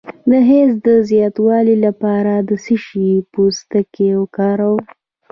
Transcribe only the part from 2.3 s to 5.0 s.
د څه شي پوستکی وکاروم؟